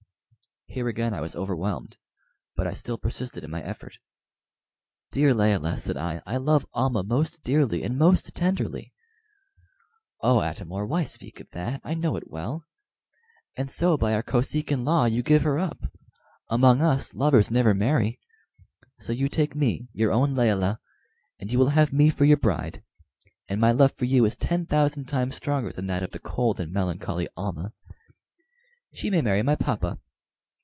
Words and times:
Here 0.73 0.87
again 0.87 1.13
I 1.13 1.19
was 1.19 1.35
overwhelmed, 1.35 1.97
but 2.55 2.65
I 2.65 2.71
still 2.71 2.97
persisted 2.97 3.43
in 3.43 3.51
my 3.51 3.61
effort. 3.61 3.97
"Dear 5.11 5.33
Layelah," 5.33 5.75
said 5.75 5.97
I, 5.97 6.21
"I 6.25 6.37
love 6.37 6.65
Almah 6.73 7.03
most 7.03 7.43
dearly 7.43 7.83
and 7.83 7.97
most 7.97 8.33
tenderly." 8.33 8.93
"Oh, 10.21 10.39
Atam 10.39 10.71
or, 10.71 10.85
why 10.85 11.03
speak 11.03 11.41
of 11.41 11.49
that? 11.49 11.81
I 11.83 11.93
know 11.93 12.15
it 12.15 12.31
well. 12.31 12.63
And 13.57 13.69
so 13.69 13.97
by 13.97 14.13
our 14.13 14.23
Kosekin 14.23 14.85
law 14.85 15.03
you 15.03 15.23
give 15.23 15.43
her 15.43 15.59
up; 15.59 15.91
among 16.47 16.81
us, 16.81 17.13
lovers 17.13 17.51
never 17.51 17.73
marry. 17.73 18.21
So 18.97 19.11
you 19.11 19.27
take 19.27 19.53
me, 19.53 19.89
your 19.91 20.13
own 20.13 20.35
Layelah, 20.35 20.79
and 21.37 21.51
you 21.51 21.59
will 21.59 21.71
have 21.75 21.91
me 21.91 22.09
for 22.09 22.23
your 22.23 22.37
bride; 22.37 22.81
and 23.49 23.59
my 23.59 23.73
love 23.73 23.91
for 23.91 24.05
you 24.05 24.23
is 24.23 24.37
ten 24.37 24.65
thousand 24.67 25.09
times 25.09 25.35
stronger 25.35 25.73
than 25.73 25.87
that 25.87 26.01
of 26.01 26.11
the 26.11 26.19
cold 26.19 26.61
and 26.61 26.71
melancholy 26.71 27.27
Almah. 27.35 27.73
She 28.93 29.09
may 29.09 29.21
marry 29.21 29.41
my 29.43 29.57
papa." 29.57 29.99